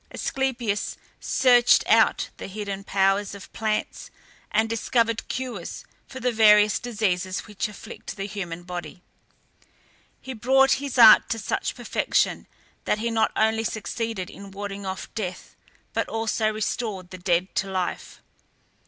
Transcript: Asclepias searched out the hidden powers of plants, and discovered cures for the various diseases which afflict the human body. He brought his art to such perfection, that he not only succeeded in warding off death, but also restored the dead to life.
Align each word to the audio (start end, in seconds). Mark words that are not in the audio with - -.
Asclepias 0.11 0.97
searched 1.19 1.85
out 1.87 2.29
the 2.37 2.47
hidden 2.47 2.83
powers 2.83 3.35
of 3.35 3.53
plants, 3.53 4.09
and 4.51 4.67
discovered 4.67 5.27
cures 5.27 5.85
for 6.07 6.19
the 6.19 6.31
various 6.31 6.79
diseases 6.79 7.41
which 7.41 7.67
afflict 7.67 8.15
the 8.17 8.25
human 8.25 8.63
body. 8.63 9.03
He 10.19 10.33
brought 10.33 10.71
his 10.81 10.97
art 10.97 11.29
to 11.29 11.37
such 11.37 11.75
perfection, 11.75 12.47
that 12.85 12.97
he 12.97 13.11
not 13.11 13.31
only 13.35 13.63
succeeded 13.63 14.31
in 14.31 14.49
warding 14.49 14.87
off 14.87 15.07
death, 15.13 15.55
but 15.93 16.09
also 16.09 16.49
restored 16.51 17.11
the 17.11 17.19
dead 17.19 17.53
to 17.57 17.69
life. 17.69 18.23